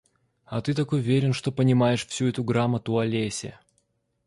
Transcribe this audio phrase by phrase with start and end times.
[0.45, 3.59] А ты так уверен, что понимаешь всю эту грамоту о лесе.